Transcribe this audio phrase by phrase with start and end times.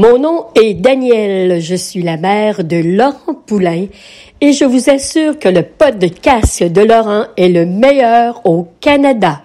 [0.00, 3.84] Mon nom est Danielle, je suis la mère de Laurent Poulain
[4.40, 9.42] et je vous assure que le podcast de Laurent est le meilleur au Canada.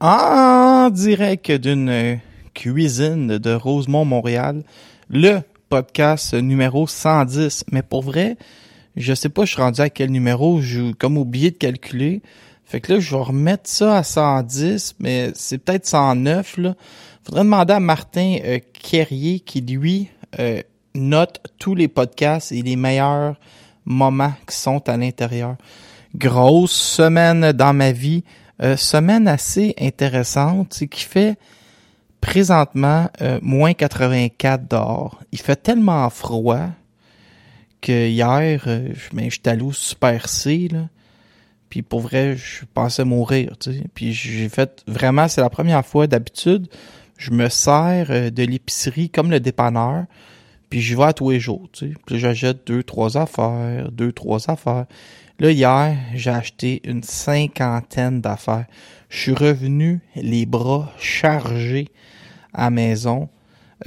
[0.00, 2.20] En direct d'une
[2.52, 4.64] cuisine de Rosemont, Montréal,
[5.08, 5.38] le
[5.70, 7.64] podcast numéro 110.
[7.72, 8.36] Mais pour vrai,
[8.96, 12.20] je sais pas, je suis rendu à quel numéro, j'ai comme oublié de calculer.
[12.66, 16.74] Fait que là, je vais remettre ça à 110, mais c'est peut-être 109, là.
[17.24, 20.60] Faudrait demander à Martin euh, Kerrier qui, lui, euh,
[20.94, 23.36] note tous les podcasts et les meilleurs
[23.84, 25.56] moments qui sont à l'intérieur.
[26.14, 28.24] Grosse semaine dans ma vie.
[28.62, 31.36] Euh, semaine assez intéressante, qui fait
[32.20, 33.08] présentement
[33.42, 35.20] moins 84 dehors.
[35.32, 36.68] Il fait tellement froid
[37.82, 40.88] que hier, je ben, j'étais allé au là.
[41.74, 43.56] Puis pour vrai, je pensais mourir.
[43.94, 46.68] Puis j'ai fait vraiment, c'est la première fois d'habitude,
[47.18, 50.04] je me sers euh, de l'épicerie comme le dépanneur,
[50.70, 51.94] puis j'y vais à tous les jours, tu sais.
[52.06, 54.86] Puis j'achète deux, trois affaires, deux, trois affaires.
[55.40, 58.66] Là, hier, j'ai acheté une cinquantaine d'affaires.
[59.08, 61.88] Je suis revenu les bras chargés
[62.52, 63.28] à la maison.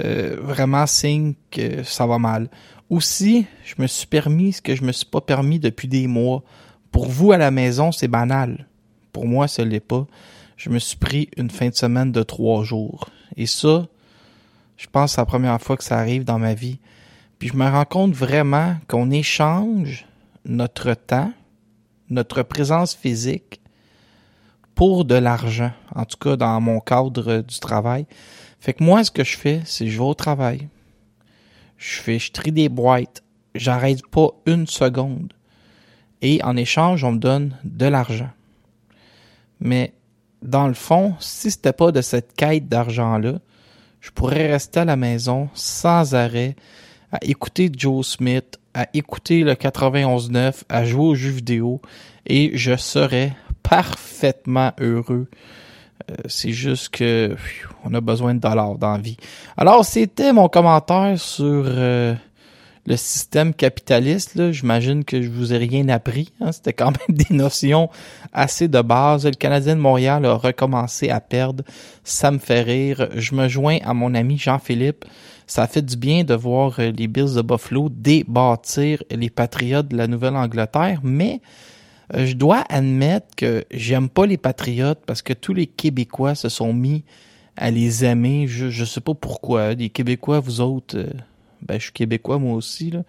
[0.04, 2.50] Euh, vraiment signe que ça va mal.
[2.90, 6.44] Aussi, je me suis permis ce que je me suis pas permis depuis des mois.
[6.92, 8.66] Pour vous à la maison, c'est banal.
[9.12, 10.06] Pour moi, ce l'est pas.
[10.56, 13.08] Je me suis pris une fin de semaine de trois jours.
[13.36, 13.86] Et ça,
[14.76, 16.78] je pense que c'est la première fois que ça arrive dans ma vie.
[17.38, 20.06] Puis je me rends compte vraiment qu'on échange
[20.44, 21.32] notre temps,
[22.10, 23.60] notre présence physique
[24.74, 25.72] pour de l'argent.
[25.94, 28.06] En tout cas, dans mon cadre du travail.
[28.60, 30.68] Fait que moi, ce que je fais, c'est je vais au travail.
[31.76, 33.22] Je fais, je trie des boîtes.
[33.54, 35.32] J'arrête pas une seconde.
[36.22, 38.30] Et en échange, on me donne de l'argent.
[39.60, 39.92] Mais
[40.42, 43.34] dans le fond, si c'était pas de cette quête d'argent-là,
[44.00, 46.56] je pourrais rester à la maison sans arrêt
[47.10, 51.80] à écouter Joe Smith, à écouter le 91.9, à jouer aux jeux vidéo
[52.26, 55.28] et je serais parfaitement heureux.
[56.10, 57.36] Euh, c'est juste que
[57.84, 59.00] on a besoin de dollars dans.
[59.56, 62.14] Alors, c'était mon commentaire sur euh,
[62.88, 64.34] le système capitaliste.
[64.34, 64.50] là.
[64.50, 66.32] J'imagine que je vous ai rien appris.
[66.40, 66.52] hein.
[66.52, 67.90] C'était quand même des notions
[68.32, 69.26] assez de base.
[69.26, 71.62] Le Canadien de Montréal a recommencé à perdre.
[72.02, 73.08] Ça me fait rire.
[73.14, 75.04] Je me joins à mon ami Jean-Philippe.
[75.46, 79.96] Ça fait du bien de voir euh, les Bills de Buffalo débâtir les Patriotes de
[79.96, 81.40] la Nouvelle-Angleterre, mais
[82.14, 86.48] euh, je dois admettre que j'aime pas les Patriotes parce que tous les Québécois se
[86.48, 87.04] sont mis
[87.56, 88.46] à les aimer.
[88.46, 89.74] Je, je sais pas pourquoi.
[89.74, 91.06] Les Québécois, vous autres, euh,
[91.66, 93.02] ben je suis Québécois moi aussi, là.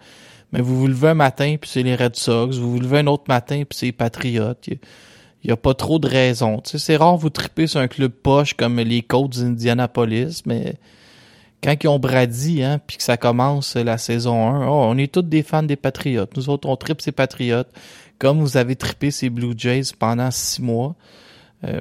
[0.52, 3.06] Mais vous vous levez un matin puis c'est les Red Sox, vous vous levez un
[3.06, 4.66] autre matin puis c'est les Patriotes.
[4.66, 6.60] Il y a- pas trop de raisons.
[6.64, 10.74] C'est rare vous triper sur un club poche comme les Colts d'Indianapolis, mais
[11.62, 15.12] quand ils ont Brady, hein, puis que ça commence la saison 1, oh, on est
[15.12, 16.36] tous des fans des Patriotes.
[16.36, 17.68] Nous autres, on tripe ces Patriotes,
[18.18, 20.94] comme vous avez trippé ces Blue Jays pendant six mois.
[21.64, 21.80] Euh,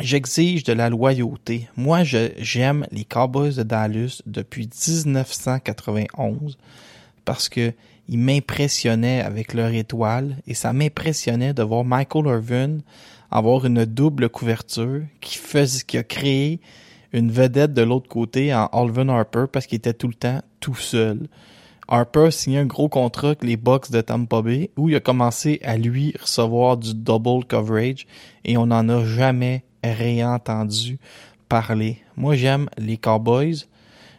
[0.00, 1.68] J'exige de la loyauté.
[1.76, 6.56] Moi, j'aime les Cowboys de Dallas depuis 1991
[7.24, 7.72] parce que
[8.08, 12.78] ils m'impressionnaient avec leur étoile et ça m'impressionnait de voir Michael Irvin
[13.30, 16.60] avoir une double couverture qui faisait, qui a créé
[17.12, 20.74] une vedette de l'autre côté en Alvin Harper parce qu'il était tout le temps tout
[20.74, 21.28] seul.
[21.88, 25.60] Harper signé un gros contrat avec les Bucks de Tampa Bay où il a commencé
[25.62, 28.06] à lui recevoir du double coverage
[28.44, 30.98] et on n'en a jamais réentendu
[31.48, 31.98] parler.
[32.16, 33.66] Moi, j'aime les Cowboys.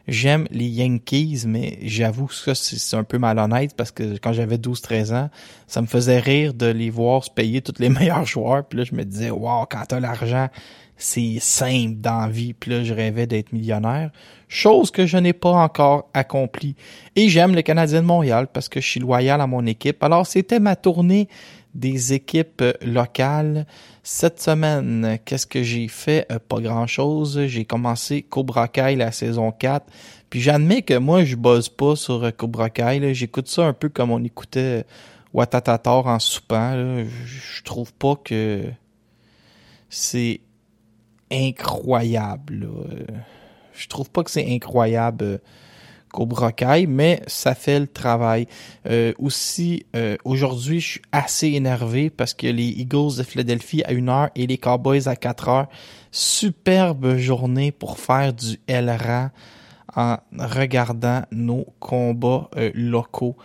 [0.08, 4.58] J'aime les Yankees, mais j'avoue que ça, c'est un peu malhonnête parce que quand j'avais
[4.58, 5.30] 12-13 ans,
[5.68, 8.66] ça me faisait rire de les voir se payer tous les meilleurs joueurs.
[8.66, 10.50] Puis là, je me disais, wow, quand t'as l'argent,
[10.98, 12.54] c'est simple dans la vie.
[12.54, 14.12] Puis là, je rêvais d'être millionnaire.
[14.48, 16.76] Chose que je n'ai pas encore accomplie.
[17.16, 20.04] Et j'aime le Canadien de Montréal parce que je suis loyal à mon équipe.
[20.04, 21.28] Alors, c'était ma tournée
[21.74, 23.66] des équipes locales.
[24.04, 26.26] Cette semaine, qu'est-ce que j'ai fait?
[26.32, 27.46] Euh, pas grand-chose.
[27.48, 29.86] J'ai commencé Cobra Kai la saison 4.
[30.30, 33.14] Puis j'admets que moi, je bosse pas sur euh, Cobra Kai.
[33.14, 34.86] J'écoute ça un peu comme on écoutait
[35.34, 36.76] Watatator en soupant.
[37.26, 38.66] Je trouve pas que
[39.90, 40.42] c'est
[41.32, 42.62] incroyable.
[42.62, 42.68] Là.
[43.74, 45.40] Je trouve pas que c'est incroyable
[46.12, 48.48] Cobra Kai, mais ça fait le travail.
[48.88, 53.92] Euh, aussi, euh, aujourd'hui, je suis assez énervé parce que les Eagles de Philadelphie à
[53.92, 55.68] 1 heure et les Cowboys à 4 heures.
[56.12, 59.32] Superbe journée pour faire du LRA
[59.96, 63.36] en regardant nos combats euh, locaux.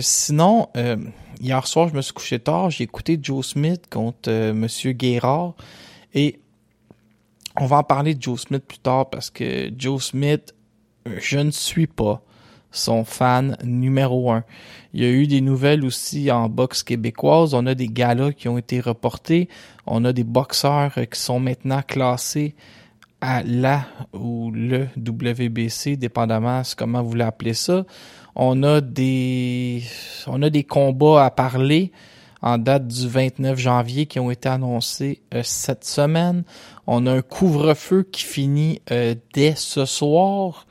[0.00, 0.68] sinon,
[1.40, 5.54] hier soir, je me suis couché tard, j'ai écouté Joe Smith contre Monsieur Guérard
[6.12, 6.40] et
[7.58, 10.55] on va en parler de Joe Smith plus tard parce que Joe Smith
[11.18, 12.22] je ne suis pas
[12.70, 14.44] son fan numéro un.
[14.92, 17.54] Il y a eu des nouvelles aussi en boxe québécoise.
[17.54, 19.48] On a des galas qui ont été reportés.
[19.86, 22.54] On a des boxeurs qui sont maintenant classés
[23.20, 27.84] à la ou le WBC, dépendamment de comment vous l'appelez ça.
[28.34, 29.82] On a des,
[30.26, 31.92] on a des combats à parler
[32.42, 36.44] en date du 29 janvier qui ont été annoncés euh, cette semaine.
[36.86, 40.66] On a un couvre-feu qui finit euh, dès ce soir.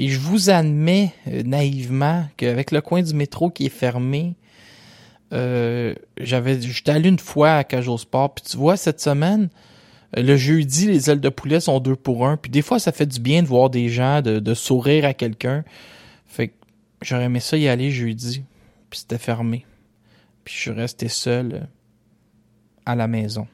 [0.00, 4.36] Et je vous admets euh, naïvement qu'avec le coin du métro qui est fermé,
[5.32, 9.48] euh, j'avais, j'étais allé une fois à Cajot Sport, puis tu vois, cette semaine,
[10.16, 12.92] euh, le jeudi, les ailes de poulet sont deux pour un, puis des fois, ça
[12.92, 15.64] fait du bien de voir des gens, de, de sourire à quelqu'un.
[16.28, 16.54] Fait que
[17.02, 18.44] j'aurais aimé ça y aller jeudi,
[18.90, 19.66] puis c'était fermé.
[20.44, 21.66] Puis je suis resté seul
[22.86, 23.48] à la maison.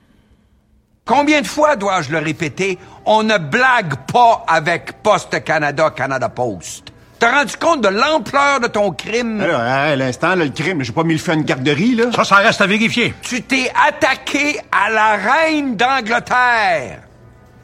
[1.06, 2.78] Combien de fois dois-je le répéter?
[3.04, 6.92] On ne blague pas avec Poste Canada, Canada Post.
[7.18, 9.38] T'as rendu compte de l'ampleur de ton crime?
[9.42, 12.10] Alors, à l'instant, le crime, j'ai pas mis le feu à une garderie, là.
[12.12, 13.12] Ça, ça reste à vérifier.
[13.20, 17.02] Tu t'es attaqué à la reine d'Angleterre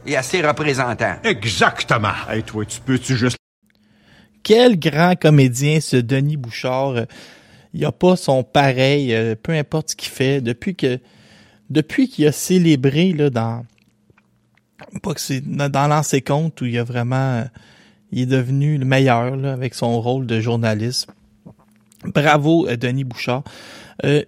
[0.04, 1.16] et à ses représentants.
[1.24, 2.12] Exactement.
[2.28, 3.38] Hey, toi, tu peux-tu juste...
[4.42, 6.94] Quel grand comédien, ce Denis Bouchard.
[7.72, 10.42] Il a pas son pareil, euh, peu importe ce qu'il fait.
[10.42, 10.98] Depuis que
[11.70, 13.64] depuis qu'il a célébré là dans
[15.02, 17.44] pas que c'est dans l'ancien compte où il a vraiment
[18.12, 21.08] il est devenu le meilleur là, avec son rôle de journaliste.
[22.04, 23.44] Bravo euh, Denis Bouchard.
[24.04, 24.24] Euh,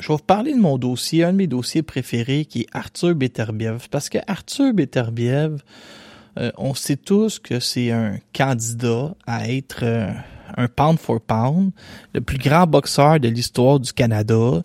[0.00, 3.14] je vais vous parler de mon dossier, un de mes dossiers préférés qui est Arthur
[3.14, 5.62] Beterbiev parce que Arthur Beterbiev
[6.38, 9.84] euh, on sait tous que c'est un candidat à être
[10.56, 11.72] un pound for pound,
[12.14, 14.62] le plus grand boxeur de l'histoire du Canada,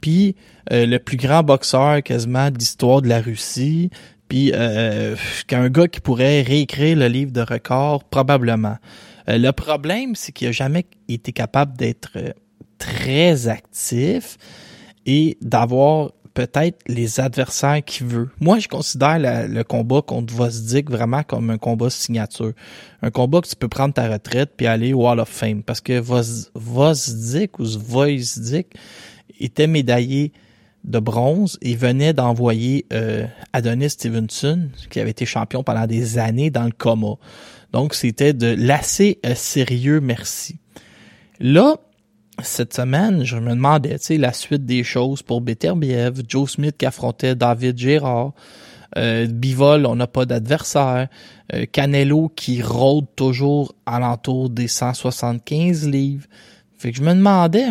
[0.00, 0.34] puis
[0.72, 3.90] euh, le plus grand boxeur quasiment de l'histoire de la Russie,
[4.30, 5.16] puis euh,
[5.48, 8.76] qu'un gars qui pourrait réécrire le livre de record, probablement.
[9.28, 12.30] Euh, le problème, c'est qu'il a jamais été capable d'être euh,
[12.78, 14.38] très actif
[15.04, 18.30] et d'avoir peut-être les adversaires qu'il veut.
[18.40, 22.52] Moi, je considère le combat contre Vosdik vraiment comme un combat signature.
[23.02, 25.64] Un combat que tu peux prendre ta retraite puis aller au Hall of Fame.
[25.64, 28.68] Parce que Vos, Vosdik ou Vosdik
[29.40, 30.32] était médaillé
[30.84, 36.50] de bronze et venait d'envoyer euh, Adonis Stevenson, qui avait été champion pendant des années
[36.50, 37.16] dans le coma.
[37.72, 40.56] Donc c'était de l'assez euh, sérieux merci.
[41.38, 41.76] Là,
[42.42, 46.76] cette semaine, je me demandais, tu sais, la suite des choses pour Beterbiev, Joe Smith
[46.76, 48.32] qui affrontait David Gérard,
[48.96, 51.08] euh, Bivol, on n'a pas d'adversaire,
[51.54, 56.26] euh, Canelo qui rôde toujours alentour des 175 livres.
[56.76, 57.68] Fait que je me demandais,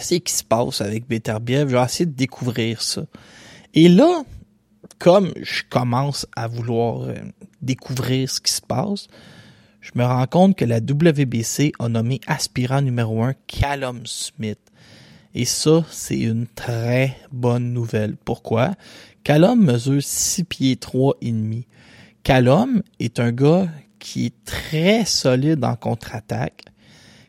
[0.00, 1.68] ce qui se passe avec Beterbiev.
[1.68, 3.02] Je vais essayer de découvrir ça.
[3.74, 4.24] Et là,
[4.98, 7.14] comme je commence à vouloir euh,
[7.60, 9.08] découvrir ce qui se passe,
[9.80, 14.60] je me rends compte que la WBC a nommé aspirant numéro un Callum Smith.
[15.34, 18.16] Et ça, c'est une très bonne nouvelle.
[18.16, 18.74] Pourquoi?
[19.24, 21.66] Callum mesure 6 pieds 3 et demi.
[22.22, 23.68] Callum est un gars
[23.98, 26.64] qui est très solide en contre-attaque,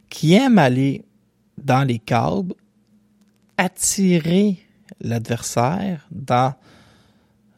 [0.09, 1.05] qui aime aller
[1.57, 2.55] dans les câbles,
[3.57, 4.57] attirer
[5.01, 6.53] l'adversaire dans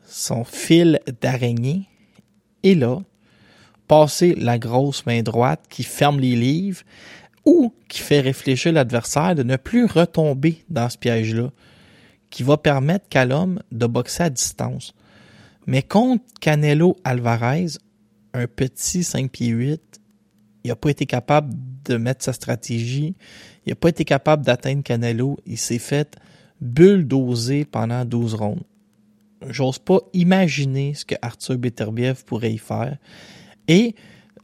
[0.05, 1.87] son fil d'araignée
[2.63, 2.99] et là,
[3.87, 6.81] passer la grosse main droite qui ferme les livres
[7.45, 11.51] ou qui fait réfléchir l'adversaire de ne plus retomber dans ce piège-là,
[12.29, 14.93] qui va permettre qu'à l'homme de boxer à distance.
[15.67, 17.67] Mais contre Canelo Alvarez,
[18.33, 20.01] un petit 5 pieds 8,
[20.63, 21.53] il n'a pas été capable
[21.85, 23.15] de mettre sa stratégie.
[23.65, 25.37] Il n'a pas été capable d'atteindre Canelo.
[25.45, 26.15] Il s'est fait
[26.61, 28.63] bulldozer pendant 12 rondes.
[29.49, 32.97] J'ose pas imaginer ce que Arthur Beterbiev pourrait y faire.
[33.67, 33.95] Et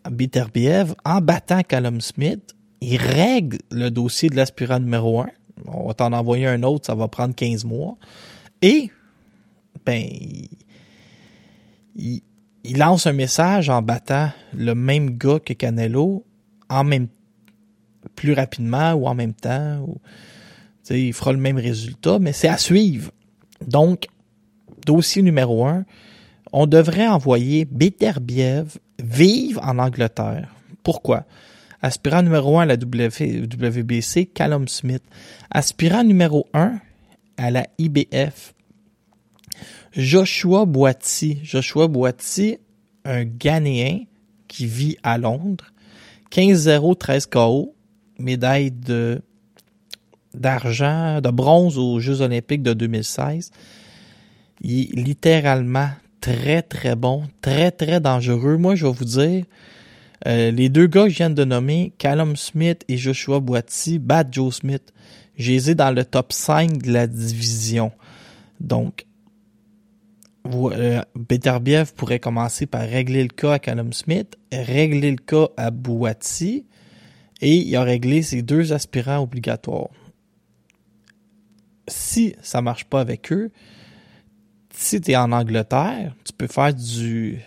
[0.09, 5.29] Beterbiev, en battant Callum Smith, il règle le dossier de l'aspirant numéro 1.
[5.67, 7.97] On va t'en envoyer un autre, ça va prendre 15 mois.
[8.63, 8.89] Et,
[9.85, 10.03] ben,
[11.95, 12.21] il,
[12.63, 16.25] il- lance un message en battant le même gars que Canelo
[16.69, 17.07] en même
[18.15, 19.79] plus rapidement ou en même temps.
[19.87, 19.97] Ou,
[20.89, 23.11] il fera le même résultat, mais c'est à suivre.
[23.65, 24.07] Donc,
[24.85, 25.85] dossier numéro un,
[26.51, 30.53] on devrait envoyer Beterbiev vivre en Angleterre.
[30.83, 31.25] Pourquoi?
[31.81, 35.03] Aspirant numéro un à la WBC, Callum Smith.
[35.49, 36.79] Aspirant numéro un
[37.37, 38.53] à la IBF,
[39.93, 41.39] Joshua Boiti.
[41.43, 42.57] Joshua Boiti,
[43.05, 44.05] un Ghanéen
[44.47, 45.71] qui vit à Londres.
[46.31, 47.75] 15-0, 13 KO.
[48.21, 49.21] Médaille de
[50.33, 53.51] d'argent, de bronze aux Jeux olympiques de 2016.
[54.61, 55.89] Il est littéralement
[56.21, 58.57] très, très bon, très, très dangereux.
[58.57, 59.43] Moi, je vais vous dire,
[60.27, 64.33] euh, les deux gars que je viens de nommer, Callum Smith et Joshua Boiti, battent
[64.33, 64.93] Joe Smith.
[65.35, 67.91] J'ai les ai dans le top 5 de la division.
[68.59, 69.05] Donc,
[70.45, 75.71] euh, Beterbiev pourrait commencer par régler le cas à Callum Smith, régler le cas à
[75.71, 76.65] Boiti,
[77.41, 79.89] et il a réglé ses deux aspirants obligatoires.
[81.87, 83.51] Si ça marche pas avec eux,
[84.73, 87.39] si tu es en Angleterre, tu peux faire du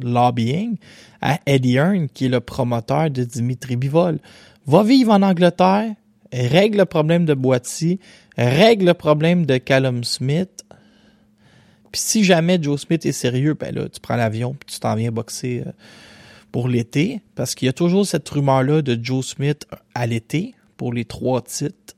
[0.00, 0.76] lobbying
[1.20, 4.18] à Eddie Hearn, qui est le promoteur de Dimitri Bivol.
[4.66, 5.94] Va vivre en Angleterre,
[6.32, 7.98] règle le problème de Boiti,
[8.36, 10.64] règle le problème de Callum Smith.
[11.90, 14.94] Puis si jamais Joe Smith est sérieux, ben là, tu prends l'avion puis tu t'en
[14.94, 15.72] viens boxer euh,
[16.52, 17.20] pour l'été.
[17.34, 21.42] Parce qu'il y a toujours cette rumeur-là de Joe Smith à l'été pour les trois
[21.42, 21.96] titres.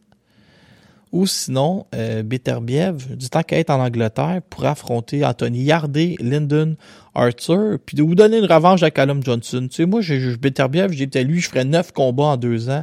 [1.12, 6.76] Ou sinon, euh, Beterbiev, du temps qu'à être en Angleterre, pourrait affronter Anthony Yardé, Lyndon
[7.14, 9.68] Arthur, puis de vous donner une revanche à Callum Johnson.
[9.70, 12.82] Tu sais, moi, j'ai j'ai- Beterbiev, j'étais lui, je ferais neuf combats en deux ans.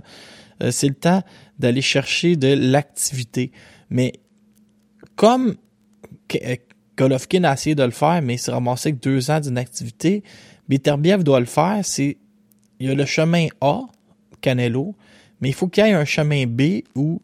[0.64, 1.24] Euh, c'est le temps
[1.60, 3.52] d'aller chercher de l'activité.
[3.90, 4.14] Mais
[5.18, 5.56] comme
[6.36, 6.56] euh,
[6.98, 10.24] Golovkin a essayé de le faire, mais il s'est ramassé avec deux ans d'inactivité,
[10.72, 11.82] Beterbiev doit le faire.
[11.84, 12.18] C'est
[12.80, 13.82] il y a le chemin A,
[14.40, 14.96] Canelo,
[15.42, 17.22] mais il faut qu'il y ait un chemin B où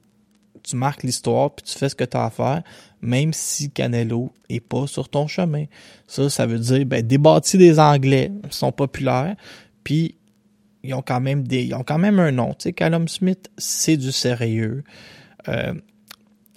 [0.64, 2.62] tu marques l'histoire puis tu fais ce que tu as à faire,
[3.02, 5.64] même si Canelo est pas sur ton chemin.
[6.08, 9.36] Ça, ça veut dire ben débattis des Anglais, ils sont populaires,
[9.86, 10.16] puis
[10.84, 12.50] ils ont quand même des, ils ont quand même un nom.
[12.50, 14.84] Tu sais, Callum Smith, c'est du sérieux.
[15.48, 15.74] Euh,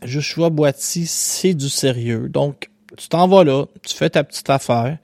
[0.03, 2.29] Joshua Boiti, c'est du sérieux.
[2.29, 4.99] Donc, tu t'en vas là, tu fais ta petite affaire,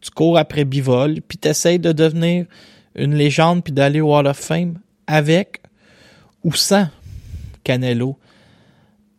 [0.00, 2.46] tu cours après Bivol, puis tu de devenir
[2.94, 5.60] une légende puis d'aller au Hall of Fame avec
[6.44, 6.88] ou sans
[7.64, 8.18] Canelo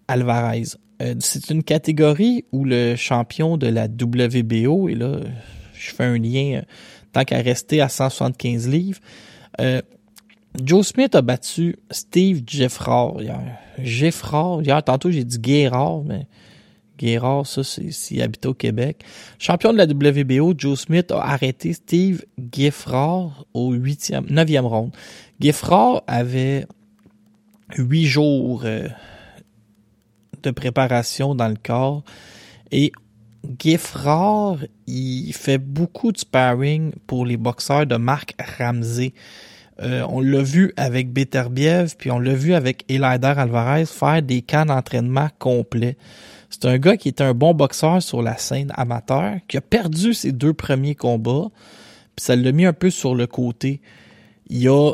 [0.07, 0.63] Alvarez.
[1.01, 5.19] Euh, c'est une catégorie où le champion de la WBO, et là,
[5.73, 6.61] je fais un lien euh,
[7.13, 8.99] tant qu'à rester à 175 livres,
[9.61, 9.81] euh,
[10.61, 13.57] Joe Smith a battu Steve Jeffrard hier.
[13.77, 16.27] Jeffrard, hier, tantôt j'ai dit Guérard, mais
[16.99, 19.03] Guérard, ça, c'est s'il au Québec.
[19.39, 24.91] Champion de la WBO, Joe Smith a arrêté Steve Giffrard au huitième, neuvième round.
[25.39, 26.65] Giffrard avait
[27.77, 28.87] huit jours euh,
[30.43, 32.03] de préparation dans le corps
[32.71, 32.91] et
[33.57, 39.13] Giffrard, il fait beaucoup de sparring pour les boxeurs de Marc Ramsey.
[39.81, 44.41] Euh, on l'a vu avec Beterbiev, puis on l'a vu avec Elider Alvarez faire des
[44.41, 45.97] camps d'entraînement complets.
[46.49, 50.13] C'est un gars qui est un bon boxeur sur la scène amateur, qui a perdu
[50.13, 51.47] ses deux premiers combats,
[52.15, 53.81] puis ça l'a mis un peu sur le côté.
[54.49, 54.91] Il y a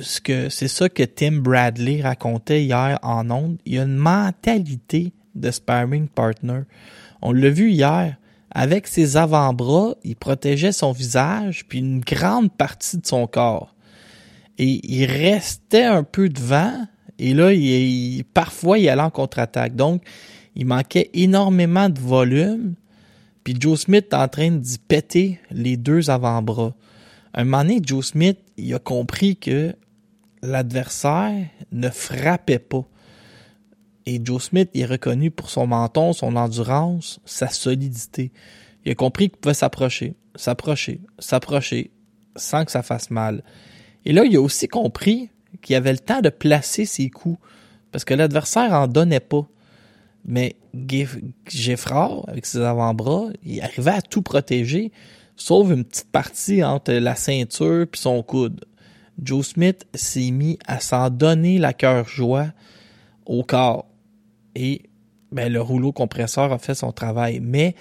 [0.00, 3.58] c'est ça que Tim Bradley racontait hier en ondes.
[3.64, 6.60] Il y a une mentalité de sparring partner.
[7.20, 8.16] On l'a vu hier.
[8.54, 13.74] Avec ses avant-bras, il protégeait son visage puis une grande partie de son corps.
[14.58, 16.86] Et il restait un peu devant.
[17.18, 17.50] Et là,
[18.34, 19.74] parfois, il allait en contre-attaque.
[19.74, 20.02] Donc,
[20.54, 22.74] il manquait énormément de volume.
[23.42, 26.74] Puis Joe Smith est en train d'y péter les deux avant-bras.
[27.34, 29.74] Un moment donné, Joe Smith, il a compris que
[30.42, 32.84] l'adversaire ne frappait pas.
[34.06, 38.32] Et Joe Smith il est reconnu pour son menton, son endurance, sa solidité.
[38.84, 41.90] Il a compris qu'il pouvait s'approcher, s'approcher, s'approcher,
[42.36, 43.42] sans que ça fasse mal.
[44.04, 45.30] Et là, il a aussi compris
[45.60, 47.38] qu'il avait le temps de placer ses coups,
[47.92, 49.46] parce que l'adversaire en donnait pas.
[50.24, 50.56] Mais
[51.48, 54.92] Geffrard, avec ses avant-bras, il arrivait à tout protéger,
[55.36, 58.64] sauf une petite partie entre la ceinture puis son coude.
[59.22, 62.46] Joe Smith s'est mis à s'en donner la cœur joie
[63.26, 63.86] au corps.
[64.54, 64.82] Et
[65.30, 67.40] ben, le rouleau compresseur a fait son travail.
[67.40, 67.74] Mais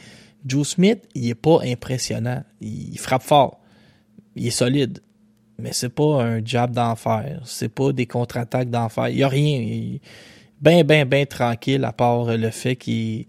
[0.46, 2.44] Joe Smith, il est pas impressionnant.
[2.62, 3.60] Il frappe fort.
[4.36, 5.00] Il est solide.
[5.60, 7.40] mais c'est pas un jab d'enfer.
[7.46, 9.10] C'est pas des contre-attaques d'enfer.
[9.10, 9.60] Il y a rien.
[9.60, 10.00] Il-
[10.60, 13.26] Ben, ben, ben tranquille, à part le fait qu'il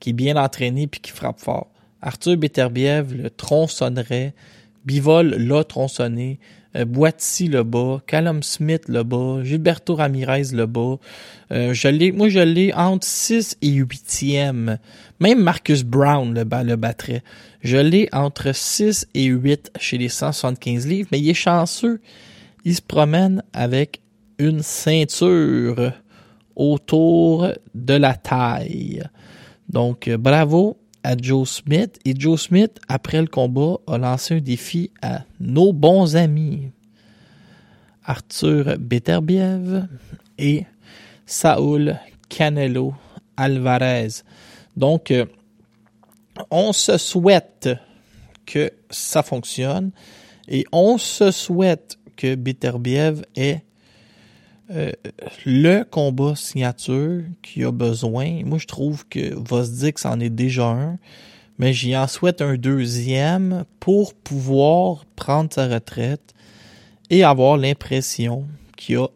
[0.00, 1.70] qu'il est bien entraîné puis qu'il frappe fort.
[2.02, 4.34] Arthur Beterbiev le tronçonnerait.
[4.84, 6.38] Bivol l'a tronçonné.
[6.76, 8.00] Euh, Boiti le bat.
[8.06, 9.42] Callum Smith le bat.
[9.42, 10.98] Gilberto Ramirez le bat.
[11.52, 14.78] Euh, je moi, je l'ai entre 6 et 8e.
[15.20, 17.22] Même Marcus Brown le, le battrait.
[17.62, 22.00] Je l'ai entre 6 et 8 chez les 175 livres, mais il est chanceux.
[22.64, 24.00] Il se promène avec
[24.38, 25.92] une ceinture
[26.56, 29.02] autour de la taille.
[29.68, 31.98] Donc, euh, bravo à Joe Smith.
[32.04, 36.72] Et Joe Smith, après le combat, a lancé un défi à nos bons amis.
[38.04, 39.86] Arthur Beterbiev
[40.38, 40.64] et
[41.26, 41.96] Saul
[42.28, 42.94] Canelo
[43.36, 44.22] Alvarez.
[44.76, 45.26] Donc, euh,
[46.50, 47.70] on se souhaite
[48.44, 49.92] que ça fonctionne
[50.48, 53.62] et on se souhaite que Beterbiev ait
[54.70, 54.92] euh,
[55.44, 58.42] le combat signature qu'il a besoin.
[58.44, 60.98] Moi, je trouve que Vosdick c'en est déjà un,
[61.58, 66.34] mais j'y en souhaite un deuxième pour pouvoir prendre sa retraite
[67.10, 69.08] et avoir l'impression qu'il a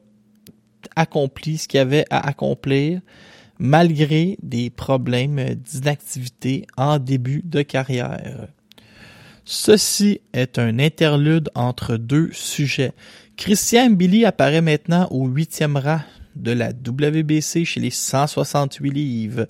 [0.97, 3.00] accompli ce qu'il avait à accomplir
[3.59, 8.49] malgré des problèmes d'inactivité en début de carrière.
[9.45, 12.93] Ceci est un interlude entre deux sujets.
[13.38, 16.00] Christian Billy apparaît maintenant au huitième rang
[16.35, 19.47] de la WBC chez les 168 livres.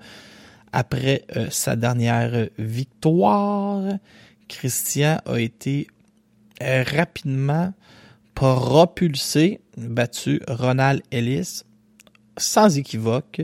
[0.72, 3.94] Après euh, sa dernière victoire,
[4.46, 5.86] Christian a été
[6.62, 7.72] euh, rapidement
[8.34, 11.62] propulsé, battu Ronald Ellis,
[12.36, 13.40] sans équivoque,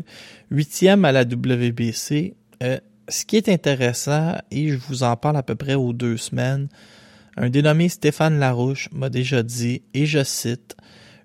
[0.51, 2.35] huitième à la WBC.
[2.63, 6.19] Euh, ce qui est intéressant, et je vous en parle à peu près aux deux
[6.19, 6.69] semaines,
[7.37, 10.76] un dénommé Stéphane Larouche m'a déjà dit, et je cite,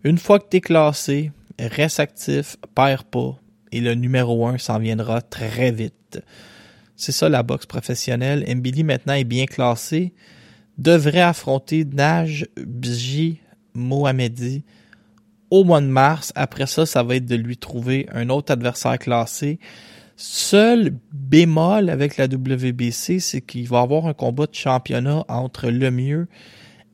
[0.04, 3.40] Une fois que t'es classé, reste actif, perds pas,
[3.72, 6.22] et le numéro un s'en viendra très vite.
[6.96, 8.44] C'est ça la boxe professionnelle.
[8.56, 10.14] Mbili maintenant est bien classé,
[10.78, 13.40] devrait affronter Naj Bji
[13.74, 14.64] Mohamedi
[15.50, 16.32] au mois de mars.
[16.36, 19.60] Après ça, ça va être de lui trouver un autre adversaire classé.
[20.22, 25.70] Seul bémol avec la WBC, c'est qu'il va y avoir un combat de championnat entre
[25.70, 26.28] Lemieux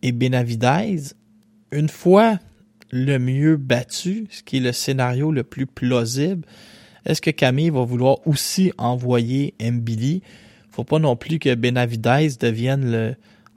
[0.04, 0.98] et Benavidez.
[1.72, 2.38] Une fois
[2.92, 6.46] Lemieux battu, ce qui est le scénario le plus plausible,
[7.08, 10.22] est-ce que Camille va vouloir aussi envoyer Mbili?
[10.70, 13.16] Faut pas non plus que Benavidez devienne le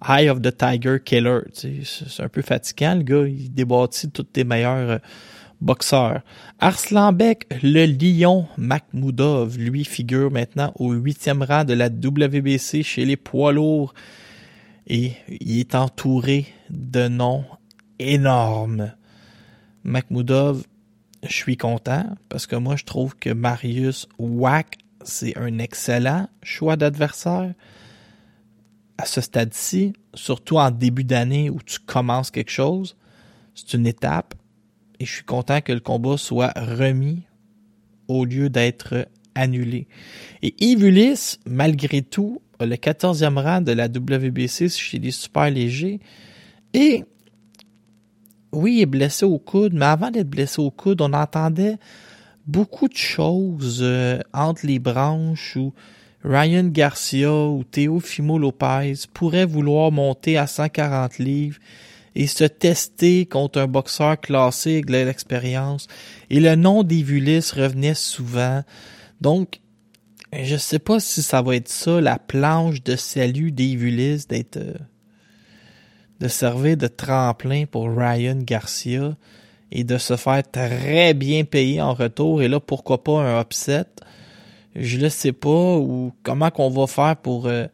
[0.09, 1.40] Eye of the Tiger Killer.
[1.52, 3.28] C'est un peu fatigant, le gars.
[3.28, 5.00] Il débattit tous tes meilleurs
[5.61, 6.23] boxeurs.
[6.59, 13.16] Arslanbek, le lion Makhmoudov, lui figure maintenant au huitième rang de la WBC chez les
[13.16, 13.94] poids lourds.
[14.87, 17.44] Et il est entouré de noms
[17.99, 18.92] énormes.
[19.85, 20.64] Makhmoudov,
[21.27, 26.77] je suis content parce que moi je trouve que Marius Wack, c'est un excellent choix
[26.77, 27.55] d'adversaire
[28.99, 32.97] à ce stade-ci, surtout en début d'année où tu commences quelque chose.
[33.55, 34.35] C'est une étape
[35.01, 37.23] et je suis content que le combat soit remis
[38.09, 39.87] au lieu d'être annulé.
[40.43, 46.01] Et Yves malgré tout, a le 14e rang de la WBC chez les super légers
[46.75, 47.05] et
[48.53, 51.77] oui, il est blessé au coude, mais avant d'être blessé au coude, on entendait
[52.47, 55.75] beaucoup de choses euh, entre les branches où
[56.25, 61.59] Ryan Garcia ou Teofimo Lopez pourraient vouloir monter à 140 livres
[62.18, 65.87] et se tester contre un boxeur classé avec de l'expérience.
[66.28, 68.62] Et le nom d'Evulis revenait souvent.
[69.22, 69.61] Donc,
[70.38, 74.59] je sais pas si ça va être ça, la planche de salut d'Evulis, d'être...
[74.59, 74.74] euh,
[76.20, 79.16] de servir de tremplin pour Ryan Garcia
[79.70, 82.42] et de se faire très bien payer en retour.
[82.42, 83.87] Et là, pourquoi pas un upset?
[84.74, 87.66] Je ne sais pas ou comment qu'on va faire pour euh,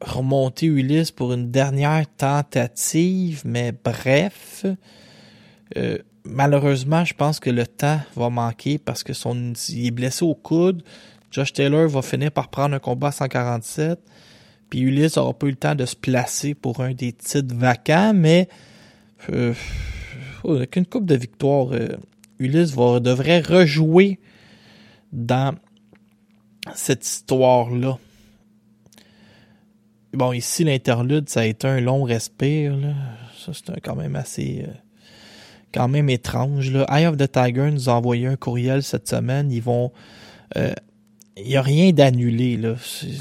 [0.00, 4.66] remonter Ulysse pour une dernière tentative, mais bref.
[5.76, 10.34] Euh, malheureusement, je pense que le temps va manquer parce que son est blessé au
[10.34, 10.82] coude.
[11.30, 13.98] Josh Taylor va finir par prendre un combat à 147.
[14.70, 18.12] Puis Ulysse n'aura pas eu le temps de se placer pour un des titres vacants,
[18.14, 18.48] mais
[19.30, 19.54] euh,
[20.44, 21.96] avec une coupe de victoire, euh,
[22.38, 24.18] Ulysse va, devrait rejouer
[25.12, 25.54] dans
[26.74, 27.98] cette histoire-là.
[30.16, 32.74] Bon, ici, l'interlude, ça a été un long respire.
[32.74, 32.94] Là.
[33.38, 34.64] Ça, c'est quand même assez...
[34.66, 34.72] euh,
[35.74, 36.70] quand même étrange.
[36.70, 36.86] Là.
[36.88, 39.52] Eye of the Tiger nous a envoyé un courriel cette semaine.
[39.52, 39.92] Ils vont...
[40.56, 40.72] euh,
[41.36, 42.58] il n'y a rien d'annulé.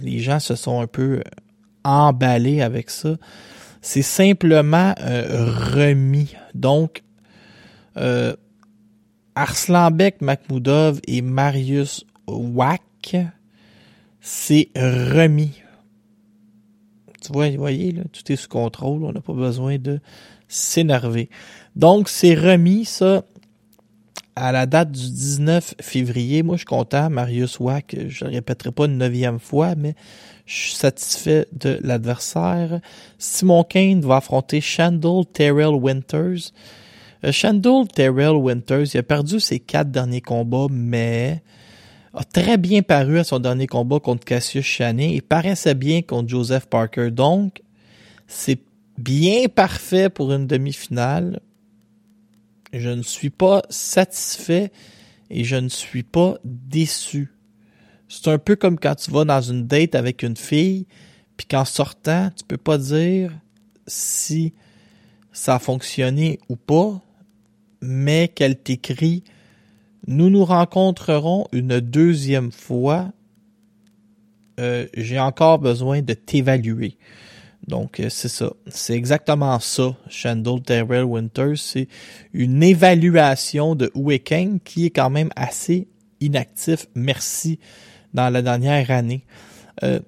[0.03, 1.21] Les gens se sont un peu
[1.83, 3.17] emballés avec ça.
[3.81, 6.33] c'est simplement euh, remis.
[6.53, 7.03] Donc,
[7.97, 8.37] euh,
[9.35, 13.17] Arslanbek Makhmoudov et Marius Wack,
[14.21, 15.61] c'est remis.
[17.31, 19.99] Vous voyez, tout est sous contrôle, on n'a pas besoin de
[20.47, 21.29] s'énerver.
[21.75, 23.23] Donc, c'est remis, ça,
[24.35, 26.43] à la date du 19 février.
[26.43, 29.95] Moi, je suis content, Marius Wack, je ne répéterai pas une neuvième fois, mais
[30.45, 32.81] je suis satisfait de l'adversaire.
[33.17, 36.51] Simon Kane va affronter Shandol Terrell Winters.
[37.23, 41.41] Euh, Shandol Terrell Winters, il a perdu ses quatre derniers combats, mais
[42.15, 46.29] a très bien paru à son dernier combat contre Cassius Chaney et paraissait bien contre
[46.29, 47.11] Joseph Parker.
[47.11, 47.61] Donc,
[48.25, 48.61] c'est
[48.97, 51.41] bien parfait pour une demi-finale.
[52.71, 54.71] Je ne suis pas satisfait
[55.29, 57.33] et je ne suis pas déçu.
[58.07, 60.87] C'est un peu comme quand tu vas dans une date avec une fille,
[61.35, 63.33] puis qu'en sortant, tu peux pas dire
[63.87, 64.53] si
[65.33, 67.01] ça a fonctionné ou pas,
[67.81, 69.23] mais qu'elle t'écrit
[70.07, 73.11] Nous nous rencontrerons une deuxième fois.
[74.59, 76.97] Euh, J'ai encore besoin de t'évaluer.
[77.67, 78.53] Donc, euh, c'est ça.
[78.67, 81.57] C'est exactement ça, Shandol Terrell Winters.
[81.57, 81.87] C'est
[82.33, 85.87] une évaluation de Kang qui est quand même assez
[86.21, 86.87] inactif.
[86.93, 87.59] Merci
[88.13, 89.25] dans la dernière année.
[89.83, 89.99] Euh,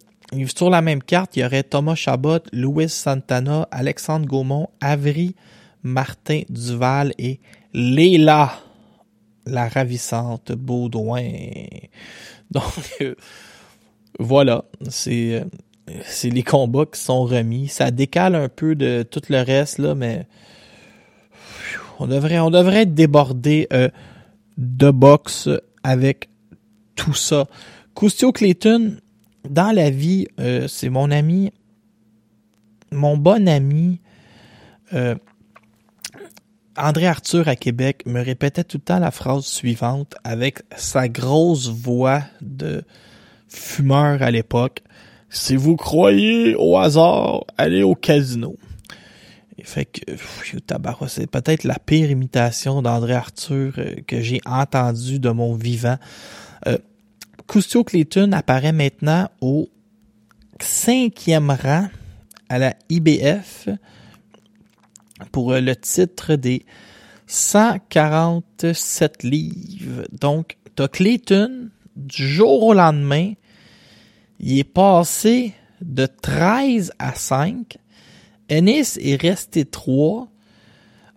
[0.55, 5.35] sur la même carte, il y aurait Thomas Chabot, Louis Santana, Alexandre Gaumont, Avry,
[5.83, 7.39] Martin Duval et
[7.73, 8.51] Léla,
[9.47, 11.23] la ravissante Baudouin.
[12.51, 12.63] Donc,
[13.01, 13.15] euh,
[14.19, 15.43] voilà, c'est euh,
[16.05, 17.67] c'est les combats qui sont remis.
[17.67, 20.27] Ça décale un peu de tout le reste, là, mais
[21.99, 23.89] on devrait, on devrait être débordé euh,
[24.57, 25.49] de boxe
[25.83, 26.29] avec
[26.95, 27.47] tout ça.
[27.95, 28.97] Custio Clayton,
[29.49, 30.27] dans la vie,
[30.67, 31.51] c'est mon ami,
[32.91, 33.99] mon bon ami,
[36.77, 41.69] André Arthur à Québec me répétait tout le temps la phrase suivante avec sa grosse
[41.69, 42.83] voix de
[43.47, 44.83] fumeur à l'époque.
[45.29, 48.55] Si vous croyez au hasard, allez au casino.
[49.57, 50.01] Et fait que,
[51.07, 55.97] c'est peut-être la pire imitation d'André Arthur euh, que j'ai entendue de mon vivant.
[56.67, 56.77] Euh,
[57.47, 59.67] Custio Clayton apparaît maintenant au
[60.59, 61.87] cinquième rang
[62.49, 63.69] à la IBF
[65.31, 66.65] pour euh, le titre des
[67.27, 70.07] 147 livres.
[70.11, 73.33] Donc, t'as Clayton, du jour au lendemain,
[74.39, 77.77] il est passé de 13 à 5.
[78.49, 80.27] Ennis est resté 3.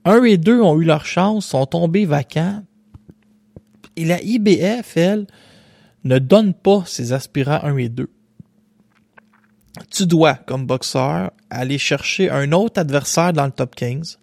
[0.04, 2.62] 1 et 2 ont eu leur chance, sont tombés vacants.
[3.96, 5.26] Et la IBF, elle,
[6.04, 8.08] ne donne pas ses aspirants 1 et 2.
[9.90, 14.18] Tu dois, comme boxeur, aller chercher un autre adversaire dans le top 15,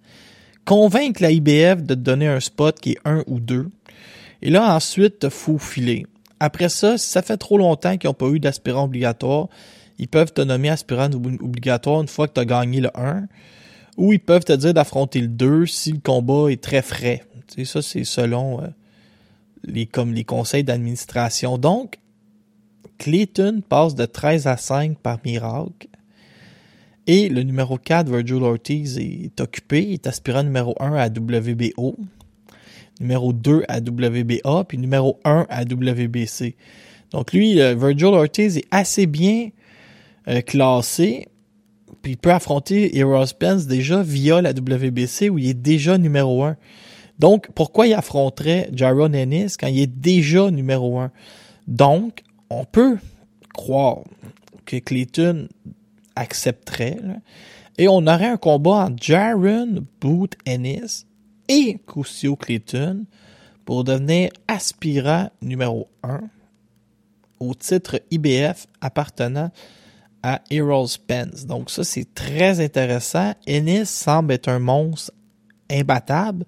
[0.66, 3.70] convaincre la IBF de te donner un spot qui est 1 ou 2,
[4.42, 6.06] et là ensuite te faufiler.
[6.40, 9.48] Après ça, si ça fait trop longtemps qu'ils n'ont pas eu d'aspirant obligatoire,
[9.98, 13.28] ils peuvent te nommer aspirant obligatoire une fois que tu as gagné le 1,
[13.98, 17.24] ou ils peuvent te dire d'affronter le 2 si le combat est très frais.
[17.48, 18.68] Tu sais, ça, c'est selon euh,
[19.64, 21.58] les, comme les conseils d'administration.
[21.58, 21.98] Donc,
[22.98, 25.88] Clayton passe de 13 à 5 par miracle.
[27.06, 29.84] Et le numéro 4, Virgil Ortiz, est occupé.
[29.84, 31.98] Il est aspirant numéro 1 à WBO
[33.00, 36.56] numéro 2 à WBA, puis numéro 1 à WBC.
[37.12, 39.50] Donc lui, euh, Virgil Ortiz est assez bien
[40.28, 41.28] euh, classé,
[42.02, 46.44] puis il peut affronter Heroes Spence déjà via la WBC où il est déjà numéro
[46.44, 46.58] 1.
[47.20, 51.12] Donc, pourquoi il affronterait Jaron Ennis quand il est déjà numéro 1?
[51.68, 52.98] Donc, on peut
[53.54, 54.00] croire
[54.66, 55.48] que Clayton
[56.16, 57.00] accepterait,
[57.78, 61.06] et on aurait un combat entre Jaron Boot Ennis
[61.48, 63.06] et Cusio Clayton
[63.66, 66.22] pour devenir aspirant numéro 1
[67.40, 69.52] au titre IBF appartenant
[70.24, 71.46] à Errol Spence.
[71.46, 73.34] Donc ça, c'est très intéressant.
[73.46, 75.12] Ennis semble être un monstre
[75.70, 76.46] imbattable,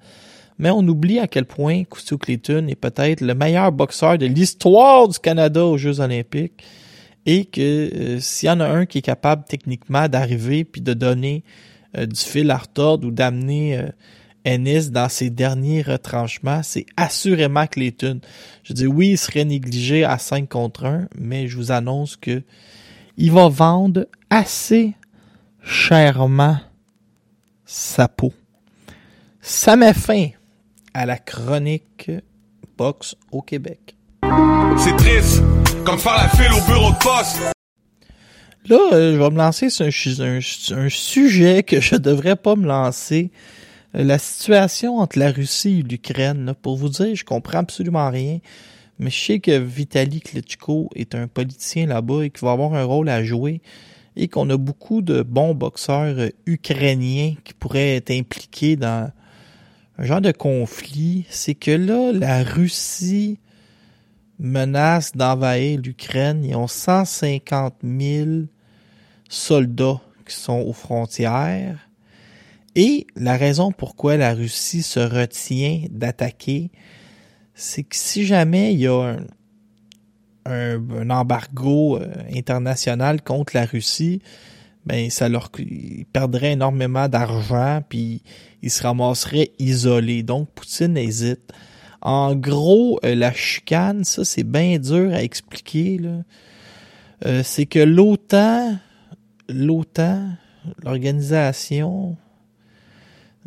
[0.59, 5.07] mais on oublie à quel point Cusio Clayton est peut-être le meilleur boxeur de l'histoire
[5.07, 6.63] du Canada aux Jeux olympiques
[7.25, 10.93] et que euh, s'il y en a un qui est capable techniquement d'arriver puis de
[10.93, 11.43] donner
[11.97, 13.87] euh, du fil à retordre ou d'amener euh,
[14.45, 18.19] Ennis dans ses derniers retranchements, c'est assurément Clayton.
[18.63, 22.41] Je dis oui, il serait négligé à 5 contre 1, mais je vous annonce que
[23.17, 24.93] il va vendre assez
[25.61, 26.57] chèrement
[27.65, 28.33] sa peau.
[29.41, 30.29] Ça met fin
[30.93, 32.11] à la chronique
[32.77, 33.95] boxe au Québec.
[34.77, 35.41] C'est triste,
[35.85, 37.39] comme faire la file au bureau de poste.
[38.67, 43.31] Là, euh, je vais me lancer sur un, sujet que je devrais pas me lancer.
[43.95, 48.39] Euh, La situation entre la Russie et l'Ukraine, pour vous dire, je comprends absolument rien.
[48.99, 52.83] Mais je sais que Vitaly Klitschko est un politicien là-bas et qu'il va avoir un
[52.83, 53.61] rôle à jouer
[54.15, 59.11] et qu'on a beaucoup de bons boxeurs euh, ukrainiens qui pourraient être impliqués dans
[59.99, 61.25] un genre de conflit.
[61.29, 63.37] C'est que là, la Russie
[64.39, 66.45] menace d'envahir l'Ukraine.
[66.45, 68.29] Ils ont 150 000
[69.27, 71.89] soldats qui sont aux frontières.
[72.75, 76.71] Et la raison pourquoi la Russie se retient d'attaquer,
[77.53, 79.17] c'est que si jamais il y a
[80.45, 84.21] un, un, embargo euh, international contre la Russie,
[84.85, 88.21] ben ça leur ils perdraient énormément d'argent puis
[88.61, 90.23] ils se ramasseraient isolés.
[90.23, 91.51] Donc Poutine hésite.
[92.01, 96.23] En gros, euh, la chicane, ça c'est bien dur à expliquer là.
[97.25, 98.77] Euh, c'est que l'OTAN,
[99.49, 100.29] l'OTAN,
[100.83, 102.15] l'organisation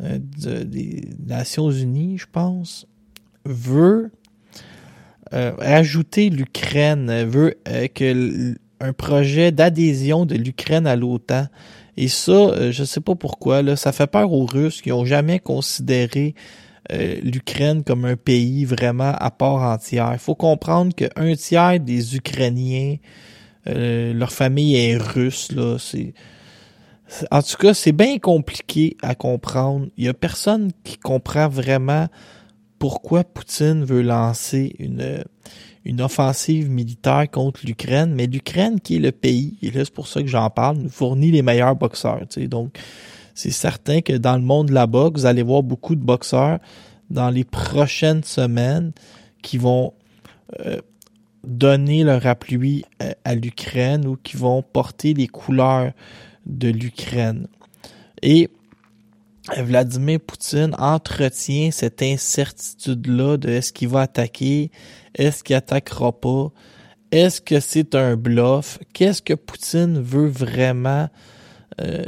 [0.01, 2.85] euh, de- des Nations Unies, je pense,
[3.45, 4.11] veut
[5.33, 11.47] euh, ajouter l'Ukraine, veut euh, que un projet d'adhésion de l'Ukraine à l'OTAN.
[11.95, 15.05] Et ça, euh, je sais pas pourquoi, là, ça fait peur aux Russes qui ont
[15.05, 16.35] jamais considéré
[16.91, 20.09] euh, l'Ukraine comme un pays vraiment à part entière.
[20.11, 22.97] Il faut comprendre qu'un tiers des Ukrainiens,
[23.67, 25.77] euh, leur famille est russe, là.
[25.79, 26.13] C'est
[27.29, 29.87] en tout cas, c'est bien compliqué à comprendre.
[29.97, 32.07] Il y a personne qui comprend vraiment
[32.79, 35.23] pourquoi Poutine veut lancer une,
[35.85, 40.07] une offensive militaire contre l'Ukraine, mais l'Ukraine qui est le pays, et là c'est pour
[40.07, 42.21] ça que j'en parle, nous fournit les meilleurs boxeurs.
[42.29, 42.47] tu sais.
[42.47, 42.77] Donc,
[43.35, 46.59] c'est certain que dans le monde de la boxe, vous allez voir beaucoup de boxeurs
[47.09, 48.91] dans les prochaines semaines
[49.41, 49.93] qui vont
[50.65, 50.79] euh,
[51.43, 55.91] donner leur appui à, à l'Ukraine ou qui vont porter les couleurs
[56.45, 57.47] de l'Ukraine.
[58.21, 58.49] Et
[59.57, 64.71] Vladimir Poutine entretient cette incertitude-là de est-ce qu'il va attaquer,
[65.15, 66.51] est-ce qu'il attaquera pas,
[67.11, 71.09] est-ce que c'est un bluff, qu'est-ce que Poutine veut vraiment.
[71.81, 72.05] Euh,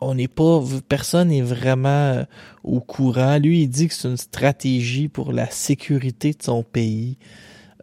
[0.00, 2.24] on n'est pas, personne n'est vraiment euh,
[2.62, 3.38] au courant.
[3.38, 7.18] Lui, il dit que c'est une stratégie pour la sécurité de son pays.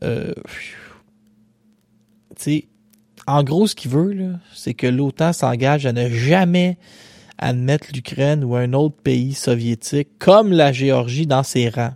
[0.03, 0.33] Euh,
[3.27, 6.77] en gros, ce qu'il veut, c'est que l'OTAN s'engage à ne jamais
[7.37, 11.93] admettre l'Ukraine ou un autre pays soviétique comme la Géorgie dans ses rangs.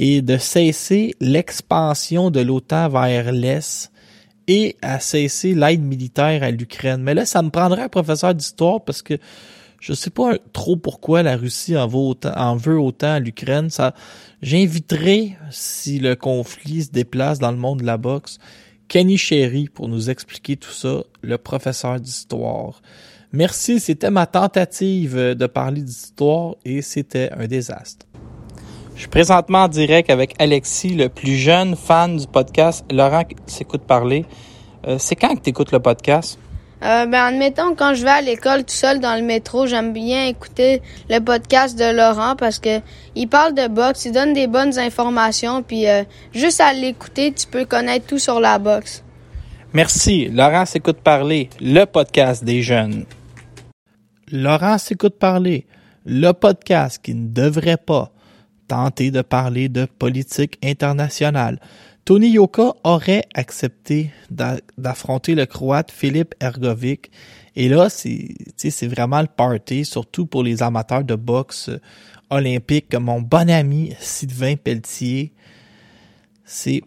[0.00, 3.90] Et de cesser l'expansion de l'OTAN vers l'Est
[4.46, 7.02] et à cesser l'aide militaire à l'Ukraine.
[7.02, 9.14] Mais là, ça me prendrait un professeur d'histoire parce que
[9.80, 13.70] je sais pas trop pourquoi la Russie en veut autant, en veut autant à l'Ukraine.
[13.70, 13.92] Ça,
[14.40, 18.38] j'inviterai, si le conflit se déplace dans le monde de la boxe,
[18.86, 22.82] Kenny Sherry pour nous expliquer tout ça, le professeur d'histoire.
[23.32, 28.06] Merci, c'était ma tentative de parler d'histoire et c'était un désastre.
[28.98, 32.84] Je suis présentement en direct avec Alexis, le plus jeune fan du podcast.
[32.90, 34.24] Laurent s'écoute parler.
[34.88, 36.36] Euh, c'est quand que tu écoutes le podcast?
[36.82, 40.26] Euh, ben, admettons, quand je vais à l'école tout seul dans le métro, j'aime bien
[40.26, 42.80] écouter le podcast de Laurent parce que
[43.14, 47.46] il parle de boxe, il donne des bonnes informations, puis euh, juste à l'écouter, tu
[47.46, 49.04] peux connaître tout sur la boxe.
[49.72, 50.28] Merci.
[50.28, 53.04] Laurent s'écoute parler, le podcast des jeunes.
[54.32, 55.68] Laurent s'écoute parler,
[56.04, 58.10] le podcast qui ne devrait pas
[58.68, 61.58] tenter de parler de politique internationale.
[62.04, 67.10] Tony Yoka aurait accepté d'a- d'affronter le Croate Filip Ergovic.
[67.56, 71.80] Et là, c'est vraiment le party, surtout pour les amateurs de boxe euh,
[72.30, 75.32] olympique comme mon bon ami Sylvain Pelletier.
[76.44, 76.82] C'est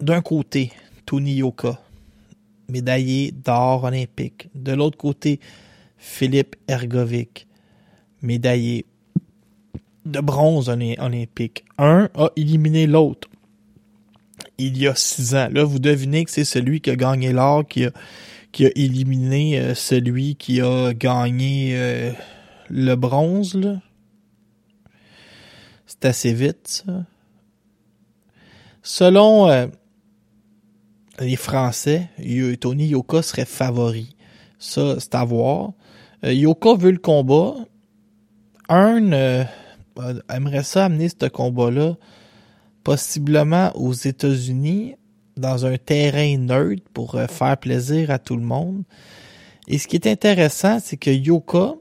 [0.00, 0.72] d'un côté
[1.06, 1.80] Tony Yoka,
[2.68, 4.48] médaillé d'or olympique.
[4.54, 5.40] De l'autre côté,
[5.96, 7.46] Philippe Ergovic,
[8.20, 8.84] médaillé
[10.06, 11.64] de bronze olympique.
[11.78, 13.28] Un a éliminé l'autre
[14.58, 15.48] il y a six ans.
[15.50, 17.90] Là, vous devinez que c'est celui qui a gagné l'or qui a,
[18.52, 22.12] qui a éliminé euh, celui qui a gagné euh,
[22.70, 23.54] le bronze.
[23.54, 23.80] là.
[25.86, 27.04] C'est assez vite, ça.
[28.82, 29.66] Selon euh,
[31.20, 32.08] les Français,
[32.60, 34.14] Tony Yoka serait favori.
[34.58, 35.72] Ça, c'est à voir.
[36.22, 37.54] Yoka veut le combat.
[38.68, 39.44] Un euh,
[40.28, 41.96] aimerait ça amener ce combat-là
[42.84, 44.94] possiblement aux États-Unis
[45.36, 48.84] dans un terrain neutre pour euh, faire plaisir à tout le monde.
[49.68, 51.74] Et ce qui est intéressant, c'est que Yoka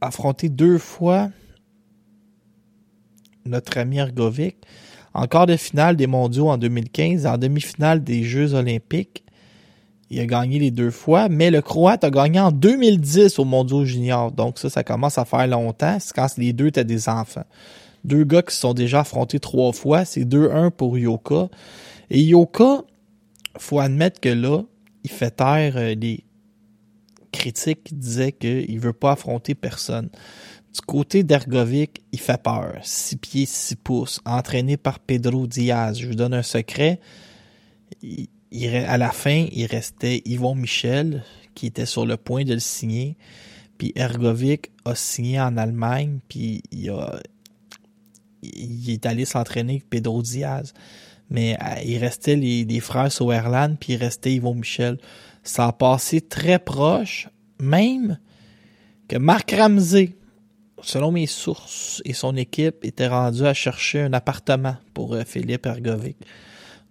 [0.00, 1.30] a affronté deux fois
[3.44, 4.56] notre ami Ergovic
[5.12, 9.24] en quart de finale des mondiaux en 2015 et en demi-finale des Jeux olympiques.
[10.10, 13.84] Il a gagné les deux fois, mais le Croate a gagné en 2010 au Mondiaux
[13.84, 14.32] Junior.
[14.32, 15.98] Donc ça, ça commence à faire longtemps.
[16.00, 17.44] C'est quand les deux étaient des enfants.
[18.02, 20.04] Deux gars qui se sont déjà affrontés trois fois.
[20.04, 21.48] C'est 2-1 pour Yoka.
[22.10, 22.82] Et Yoka,
[23.56, 24.62] faut admettre que là,
[25.04, 26.24] il fait taire euh, les
[27.30, 30.08] critiques qui disaient qu'il veut pas affronter personne.
[30.74, 32.74] Du côté d'Ergovic, il fait peur.
[32.82, 35.98] 6 pieds, 6 pouces, entraîné par Pedro Diaz.
[36.00, 36.98] Je vous donne un secret.
[38.52, 43.16] À la fin, il restait Yvon Michel, qui était sur le point de le signer.
[43.78, 47.20] Puis Ergovic a signé en Allemagne, puis il a
[48.42, 50.72] il est allé s'entraîner avec Pedro Diaz.
[51.28, 54.98] Mais euh, il restait les, les frères Sauerland, puis il restait Yvon Michel.
[55.42, 57.28] Ça a passé très proche,
[57.60, 58.18] même
[59.08, 60.14] que Marc Ramsey,
[60.82, 65.66] selon mes sources et son équipe, était rendu à chercher un appartement pour euh, Philippe
[65.66, 66.16] Ergovic.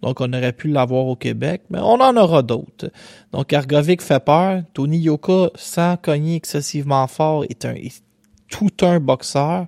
[0.02, 2.90] Donc, on aurait pu l'avoir au Québec, mais on en aura d'autres.
[3.34, 4.64] Donc, Ergovic fait peur.
[4.74, 8.02] Tony Yoka, sans cogner excessivement fort, est un est
[8.48, 9.68] tout un boxeur.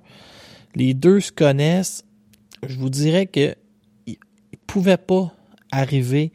[0.74, 2.04] Les deux se connaissent.
[2.66, 3.54] Je vous dirais que
[4.06, 4.16] il
[4.66, 5.32] pouvait pas
[5.70, 6.32] arriver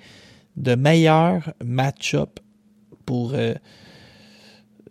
[0.57, 2.39] de meilleurs match-up
[3.05, 3.55] pour euh,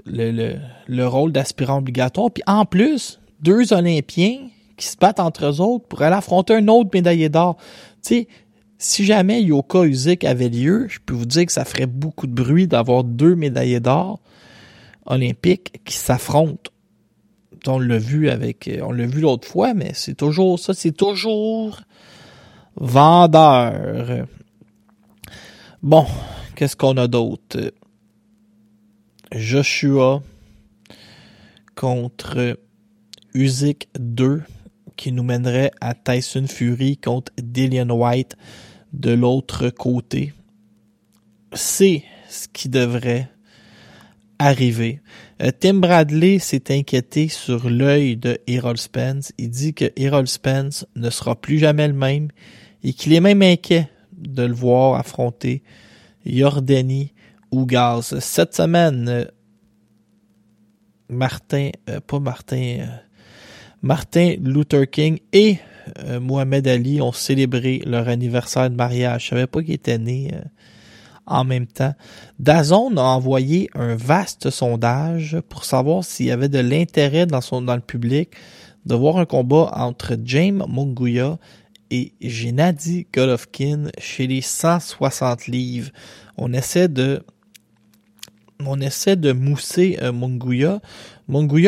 [0.05, 2.31] le, le, le rôle d'aspirant obligatoire.
[2.33, 6.69] Puis en plus, deux Olympiens qui se battent entre eux autres pour aller affronter un
[6.69, 7.57] autre médaillé d'or.
[8.03, 8.29] Tu sais,
[8.79, 12.33] si jamais Yoka Usyk avait lieu, je peux vous dire que ça ferait beaucoup de
[12.33, 14.21] bruit d'avoir deux médaillés d'or
[15.07, 16.71] olympiques qui s'affrontent.
[17.67, 21.81] On l'a vu avec, on l'a vu l'autre fois, mais c'est toujours ça, c'est toujours
[22.77, 24.27] vendeur.
[25.83, 26.07] Bon,
[26.55, 27.73] qu'est-ce qu'on a d'autre?
[29.33, 30.23] Joshua
[31.75, 32.59] contre
[33.35, 34.43] Usyk 2
[34.97, 38.37] qui nous mènerait à Tyson Fury contre Dillian White
[38.97, 40.33] de l'autre côté.
[41.53, 43.29] C'est ce qui devrait
[44.39, 45.01] arriver.
[45.43, 49.33] Euh, Tim Bradley s'est inquiété sur l'œil de Errol Spence.
[49.39, 52.29] Il dit que Errol Spence ne sera plus jamais le même
[52.83, 55.63] et qu'il est même inquiet de le voir affronter
[56.25, 57.13] Yordani
[57.51, 58.19] ou Gaz.
[58.19, 59.25] Cette semaine, euh,
[61.09, 62.87] Martin, euh, pas Martin,
[63.83, 65.59] Martin Luther King et
[66.05, 69.25] euh, Mohamed Ali ont célébré leur anniversaire de mariage.
[69.25, 70.41] Je savais pas qu'ils étaient nés euh,
[71.27, 71.95] en même temps.
[72.39, 77.81] Dazon a envoyé un vaste sondage pour savoir s'il y avait de l'intérêt dans le
[77.81, 78.31] public
[78.87, 81.39] de voir un combat entre James Munguia
[81.91, 85.91] et Gennady Golovkin chez les 160 livres.
[86.37, 87.23] On essaie de
[88.65, 90.81] on essaie de mousser euh, Munguia.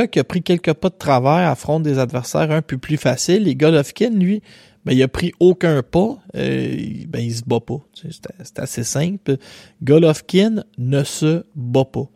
[0.07, 3.49] Qui a pris quelques pas de travers affronte des adversaires un peu plus faciles.
[3.49, 4.43] Et Golovkin, lui,
[4.85, 6.19] ben, il a pris aucun pas.
[6.37, 6.77] Euh,
[7.09, 7.81] ben, il se bat pas.
[7.95, 9.37] C'est assez simple.
[9.83, 12.09] Golovkin ne se bat pas.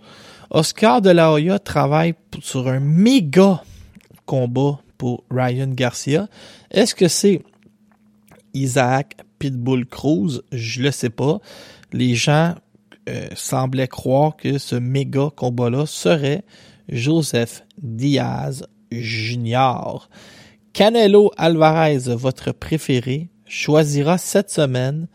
[0.50, 3.62] Oscar de la Hoya travaille sur un méga
[4.26, 6.28] combat pour Ryan Garcia.
[6.70, 7.42] Est-ce que c'est
[8.54, 10.42] Isaac Pitbull Cruz?
[10.52, 11.40] Je le sais pas.
[11.92, 12.54] Les gens
[13.08, 16.44] euh, semblaient croire que ce méga combat-là serait
[16.88, 20.08] Joseph Diaz Jr.
[20.72, 25.08] Canelo Alvarez, votre préféré, choisira cette semaine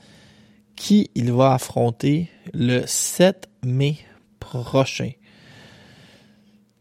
[0.75, 3.97] qui il va affronter le 7 mai
[4.39, 5.11] prochain.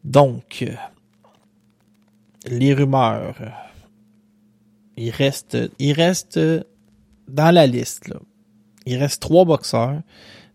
[0.05, 0.65] Donc,
[2.47, 3.37] les rumeurs,
[4.97, 6.39] il reste, il reste
[7.29, 8.13] dans la liste.
[8.87, 10.03] Il reste trois boxeurs.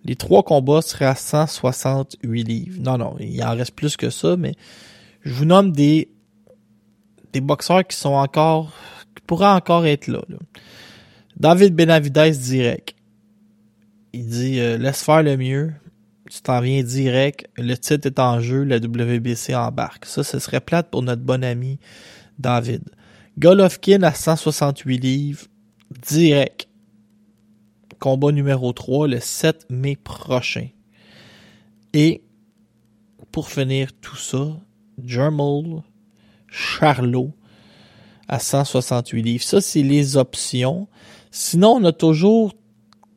[0.04, 2.82] Les trois combats seraient à 168 livres.
[2.82, 4.56] Non, non, il en reste plus que ça, mais
[5.24, 6.10] je vous nomme des
[7.34, 8.74] des boxeurs qui sont encore
[9.16, 10.22] qui pourraient encore être là.
[10.28, 10.38] là.
[11.38, 12.96] David Benavidez direct.
[14.14, 15.74] Il dit euh, laisse faire le mieux.
[16.30, 17.48] Tu t'en viens direct.
[17.58, 18.64] Le titre est en jeu.
[18.64, 20.06] La WBC embarque.
[20.06, 21.80] Ça, ce serait plate pour notre bon ami
[22.40, 22.84] David.
[23.38, 25.46] Golovkin à 168 livres.
[26.08, 26.68] Direct.
[28.02, 30.70] Combat numéro 3 le 7 mai prochain.
[31.94, 32.24] Et
[33.32, 34.58] pour finir tout ça,
[35.06, 35.84] Jermel
[36.48, 37.32] Charlot
[38.28, 39.44] à 168 livres.
[39.44, 40.88] Ça, c'est les options.
[41.30, 42.56] Sinon, on a toujours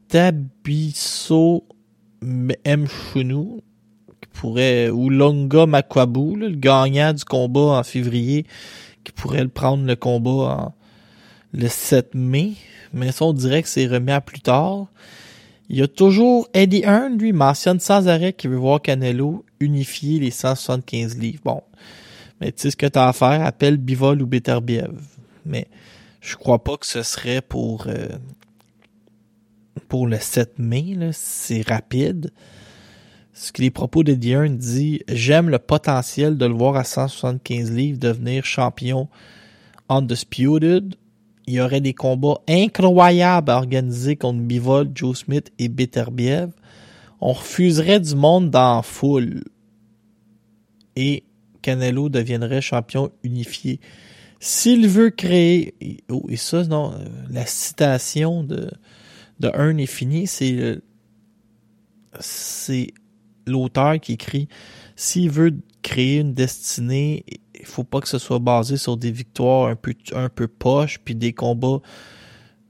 [0.08, 1.66] Tabiso
[2.20, 3.62] Mchunu
[4.20, 8.44] qui pourrait ou Longa Makwabu, le gagnant du combat en février,
[9.02, 10.74] qui pourrait le prendre le combat en,
[11.54, 12.52] le 7 mai.
[12.92, 14.86] Mais ça, on dirait que c'est remis à plus tard.
[15.70, 20.20] Il y a toujours Eddie Hearn, lui, mentionne sans arrêt qu'il veut voir Canelo unifier
[20.20, 21.40] les 175 livres.
[21.44, 21.62] Bon.
[22.40, 24.92] Mais tu sais ce que t'as à faire, appelle Bivol ou Beterbiev.
[25.46, 25.66] Mais
[26.20, 28.08] je crois pas que ce serait pour euh,
[29.88, 32.30] pour le 7 mai, c'est rapide.
[33.32, 37.72] Ce que les propos de Diern dit, j'aime le potentiel de le voir à 175
[37.72, 39.08] livres devenir champion
[39.88, 40.96] undisputed.
[41.46, 46.50] Il y aurait des combats incroyables à organiser contre Bivol, Joe Smith et Beterbiev.
[47.20, 49.44] On refuserait du monde dans la foule.
[50.96, 51.24] Et
[51.60, 53.80] Canelo deviendrait champion unifié.
[54.40, 55.74] S'il veut créer,
[56.10, 58.70] oh, et ça, non, euh, la citation de,
[59.40, 60.80] de Hearn est finie, c'est,
[62.20, 62.92] c'est
[63.46, 64.48] l'auteur qui écrit,
[64.96, 67.24] s'il veut créer une destinée,
[67.54, 70.98] il faut pas que ce soit basé sur des victoires un peu, un peu poches,
[70.98, 71.80] puis des combats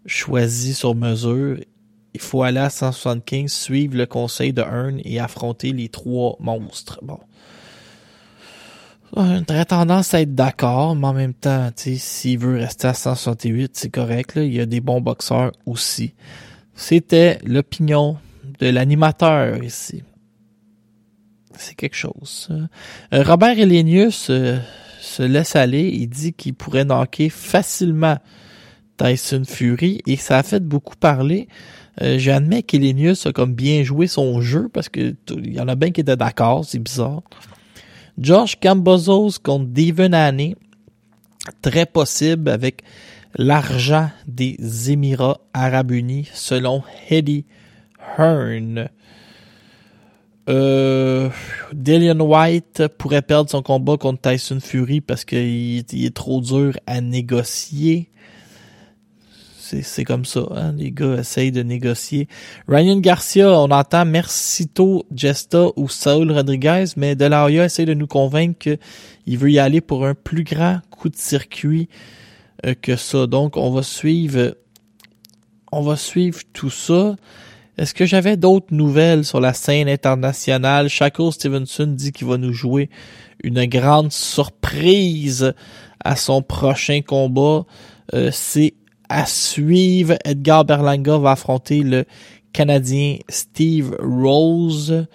[0.04, 1.58] choisis sur mesure.
[2.12, 7.00] Il faut aller à 175, suivre le conseil de Hearn et affronter les trois monstres.
[7.02, 7.18] Bon.
[9.16, 13.76] Ouais, J'aurais tendance à être d'accord, mais en même temps, s'il veut rester à 168,
[13.76, 14.34] c'est correct.
[14.34, 14.42] Là.
[14.42, 16.14] Il y a des bons boxeurs aussi.
[16.74, 18.18] C'était l'opinion
[18.58, 20.02] de l'animateur ici.
[21.56, 22.48] C'est quelque chose.
[22.50, 24.58] Euh, Robert Elenius euh,
[25.00, 25.88] se laisse aller.
[25.88, 28.18] Il dit qu'il pourrait knocker facilement
[28.96, 31.48] Tyson Fury et ça a fait beaucoup parler.
[32.02, 35.68] Euh, J'admets qu'Elenius a comme bien joué son jeu parce que t- il y en
[35.68, 37.22] a bien qui étaient d'accord, c'est bizarre.
[38.18, 40.54] Josh Cambozos contre Devon
[41.62, 42.82] très possible avec
[43.36, 44.56] l'argent des
[44.90, 47.44] Émirats Arabes Unis, selon Eddie
[48.18, 48.88] Hearn.
[50.48, 51.30] Euh,
[51.72, 57.00] Dillian White pourrait perdre son combat contre Tyson Fury parce qu'il est- trop dur à
[57.00, 58.10] négocier.
[59.82, 60.72] C'est, comme ça, hein?
[60.76, 62.28] les gars essayent de négocier.
[62.68, 68.06] Ryan Garcia, on entend Mercito Gesta ou Saul Rodriguez, mais De La Hoya de nous
[68.06, 71.88] convaincre qu'il veut y aller pour un plus grand coup de circuit
[72.64, 73.26] euh, que ça.
[73.26, 74.54] Donc, on va suivre,
[75.72, 77.16] on va suivre tout ça.
[77.76, 80.88] Est-ce que j'avais d'autres nouvelles sur la scène internationale?
[80.88, 82.88] Shakur Stevenson dit qu'il va nous jouer
[83.42, 85.54] une grande surprise
[86.04, 87.64] à son prochain combat.
[88.14, 88.74] Euh, c'est
[89.08, 90.14] à suivre.
[90.24, 92.04] Edgar Berlanga va affronter le
[92.52, 95.06] Canadien Steve Rose.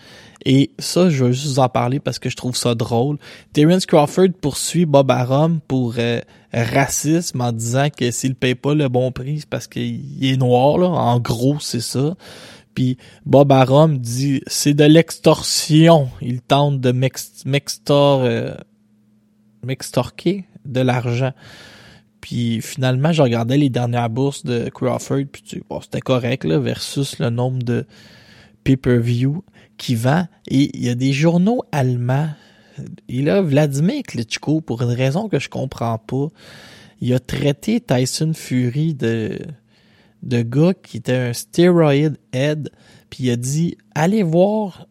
[0.52, 3.20] Et ça, je veux juste vous en parler parce que je trouve ça drôle.
[3.54, 6.22] Terence Crawford poursuit Bob Arum pour euh,
[6.52, 10.80] racisme en disant que s'il paye pas le bon prix, c'est parce qu'il est noir,
[10.80, 10.88] là.
[10.88, 12.16] En gros, c'est ça.
[12.74, 12.98] Puis
[13.28, 16.10] Bob Arum dit c'est de l'extorsion.
[16.20, 18.56] Il tente de m'ex- m'extor euh,
[19.64, 21.34] m'extorquer de l'argent.
[22.22, 27.20] Puis finalement, je regardais les dernières bourses de Crawford, puis bon, c'était correct là, versus
[27.20, 27.86] le nombre de
[28.64, 29.44] pay-per-view
[29.80, 30.28] qui vend.
[30.48, 32.30] Et il y a des journaux allemands.
[33.08, 36.28] Et là, Vladimir Klitschko, pour une raison que je comprends pas,
[37.02, 39.40] il a traité Tyson Fury de
[40.22, 42.70] de gars qui était un steroid head,
[43.10, 44.86] puis il a dit allez voir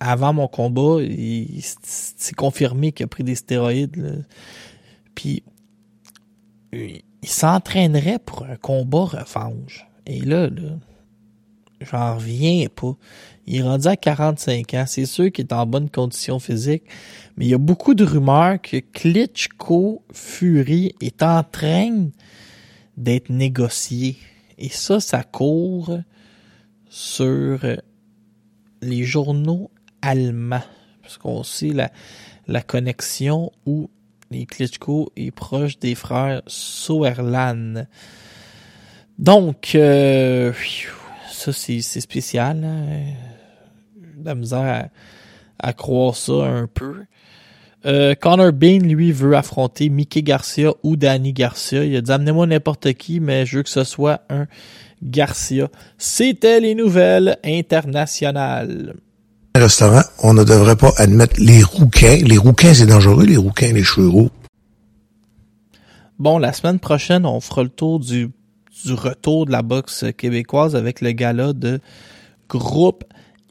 [0.00, 4.26] avant mon combat, il c'est confirmé qu'il a pris des stéroïdes.
[5.14, 5.44] Puis
[6.72, 9.86] il s'entraînerait pour un combat revanche.
[10.06, 10.76] Et là, là,
[11.80, 12.96] j'en reviens pas.
[13.46, 14.84] Il est rendu à 45 ans.
[14.86, 16.84] C'est sûr qu'il est en bonne condition physique.
[17.36, 22.08] Mais il y a beaucoup de rumeurs que Klitschko Fury est en train
[22.96, 24.16] d'être négocié.
[24.56, 25.98] Et ça, ça court
[26.88, 27.58] sur
[28.80, 29.70] les journaux
[30.00, 30.62] allemands.
[31.02, 31.90] Parce qu'on sait la,
[32.46, 33.90] la connexion où
[34.30, 37.86] les Klitschko est proche des frères Sauerland.
[39.18, 40.52] Donc, euh,
[41.30, 42.64] ça, c'est spécial.
[42.64, 43.33] Hein?
[44.24, 44.90] De La misère
[45.60, 46.94] à, à croire ça un peu.
[47.86, 51.84] Euh, Connor Bean, lui, veut affronter Mickey Garcia ou Danny Garcia.
[51.84, 54.46] Il a dit amenez-moi n'importe qui, mais je veux que ce soit un
[55.02, 55.68] Garcia.
[55.98, 58.94] C'était les nouvelles internationales.
[59.54, 62.16] restaurant, on ne devrait pas admettre les rouquins.
[62.24, 64.30] Les rouquins, c'est dangereux, les rouquins, les cheveux roux.
[66.18, 68.30] Bon, la semaine prochaine, on fera le tour du,
[68.86, 71.80] du retour de la boxe québécoise avec le gala de
[72.48, 73.04] groupe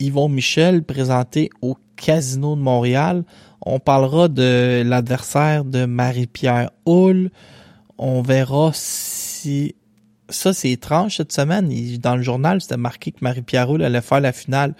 [0.03, 3.23] Yvon Michel présenté au Casino de Montréal.
[3.65, 7.31] On parlera de l'adversaire de Marie-Pierre Hull.
[7.97, 9.75] On verra si...
[10.27, 11.71] Ça, c'est étrange cette semaine.
[11.99, 14.75] Dans le journal, c'était marqué que Marie-Pierre Hull allait faire la finale.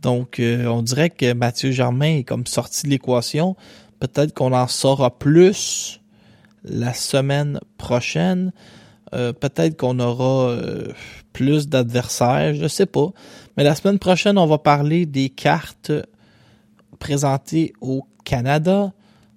[0.00, 3.56] Donc, euh, on dirait que Mathieu Germain est comme sorti de l'équation.
[4.00, 6.00] Peut-être qu'on en saura plus
[6.64, 8.52] la semaine prochaine.
[9.14, 10.88] Euh, peut-être qu'on aura euh,
[11.32, 13.10] plus d'adversaires, je sais pas.
[13.56, 15.92] Mais la semaine prochaine, on va parler des cartes
[16.98, 18.92] présentées au Canada.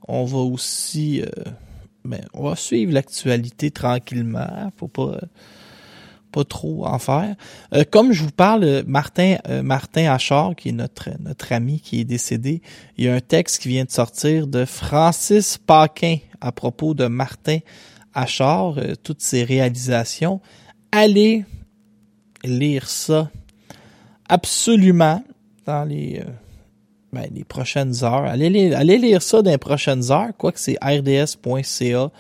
[0.07, 1.26] On va aussi, euh,
[2.05, 4.72] ben, on va suivre l'actualité tranquillement.
[4.78, 5.20] Faut pas, euh,
[6.32, 7.36] pas trop en faire.
[7.74, 11.80] Euh, comme je vous parle, euh, Martin euh, Martin Achard, qui est notre notre ami
[11.80, 12.61] qui est décédé,
[12.97, 17.07] il y a un texte qui vient de sortir de Francis Paquin à propos de
[17.07, 17.59] Martin
[18.13, 20.41] Achard, toutes ses réalisations.
[20.91, 21.45] Allez
[22.43, 23.30] lire ça
[24.30, 25.23] absolument
[25.65, 26.23] dans les
[27.13, 28.25] ben, les prochaines heures.
[28.25, 32.11] Allez, lire ça dans les prochaines heures, quoique c'est rds.ca.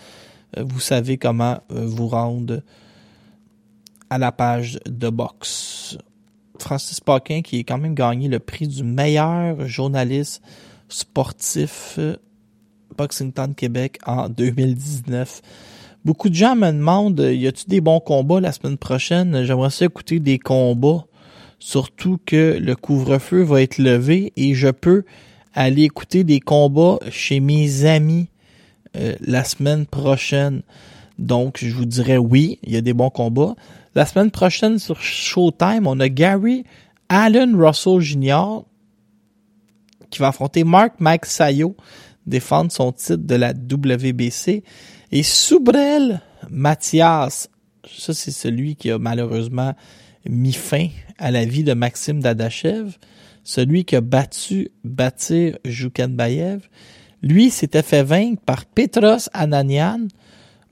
[0.57, 2.61] Vous savez comment vous rendre
[4.09, 5.97] à la page de boxe.
[6.59, 10.41] Francis Paquin qui a quand même gagné le prix du meilleur journaliste
[10.89, 11.99] sportif
[12.97, 15.41] Boxing Town Québec en 2019.
[16.03, 19.43] Beaucoup de gens me demandent y a-tu des bons combats la semaine prochaine?
[19.43, 21.05] J'aimerais ça écouter des combats,
[21.59, 25.03] surtout que le couvre-feu va être levé et je peux
[25.53, 28.27] aller écouter des combats chez mes amis
[28.95, 30.61] euh, la semaine prochaine.
[31.17, 33.55] Donc, je vous dirais oui, il y a des bons combats.
[33.95, 36.63] La semaine prochaine sur Showtime, on a Gary
[37.09, 38.61] Allen Russell Jr.
[40.09, 40.93] qui va affronter Mark
[41.25, 41.75] Sayo,
[42.25, 44.63] défendre son titre de la WBC.
[45.11, 47.49] Et Soubrel Mathias,
[47.87, 49.73] ça c'est celui qui a malheureusement
[50.29, 52.97] mis fin à la vie de Maxime Dadachev,
[53.43, 56.67] celui qui a battu Batir Joukenbayev.
[57.21, 60.07] Lui s'était fait vaincre par Petros Ananian,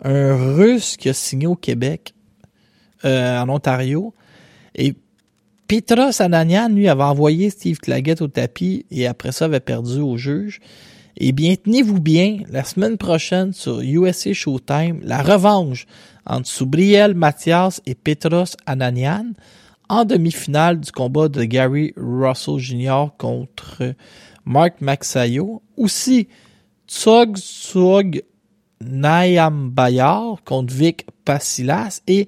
[0.04, 2.14] un Russe qui a signé au Québec
[3.06, 4.14] euh, en Ontario.
[4.76, 4.94] Et
[5.68, 10.18] Petros Ananian, lui, avait envoyé Steve Claggett au tapis et après ça avait perdu au
[10.18, 10.60] juge.
[11.18, 15.86] Eh bien, tenez-vous bien, la semaine prochaine sur USA Showtime, la revanche
[16.26, 19.32] entre Soubriel Mathias et Petros Ananian
[19.88, 23.06] en demi-finale du combat de Gary Russell Jr.
[23.18, 23.96] contre
[24.44, 25.62] Mark Maxayo.
[25.78, 26.28] Aussi,
[26.86, 28.22] Tsog Tsog
[28.82, 32.28] Nayambayar contre Vic Pasilas et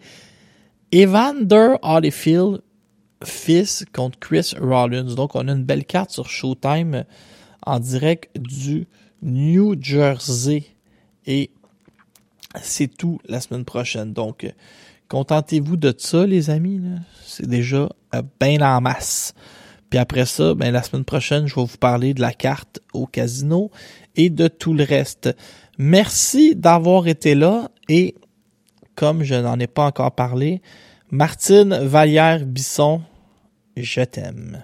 [0.94, 2.62] Evander Holyfield,
[3.22, 5.14] fils contre Chris Rollins.
[5.14, 7.04] Donc, on a une belle carte sur Showtime
[7.68, 8.88] en direct du
[9.22, 10.64] New Jersey.
[11.26, 11.52] Et
[12.62, 14.14] c'est tout la semaine prochaine.
[14.14, 14.52] Donc,
[15.10, 16.82] contentez-vous de ça, les amis.
[17.24, 19.34] C'est déjà euh, bien en masse.
[19.90, 23.06] Puis après ça, ben, la semaine prochaine, je vais vous parler de la carte au
[23.06, 23.72] casino
[24.16, 25.36] et de tout le reste.
[25.78, 28.16] Merci d'avoir été là et
[28.96, 30.62] comme je n'en ai pas encore parlé,
[31.12, 33.02] Martine Vallière-Bisson,
[33.78, 34.64] je t'aime.